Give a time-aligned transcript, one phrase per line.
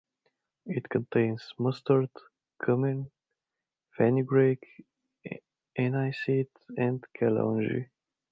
[0.65, 2.09] It contains mustard,
[2.59, 3.11] cumin,
[3.95, 4.65] fenugreek,
[5.77, 7.91] aniseed and kalonji.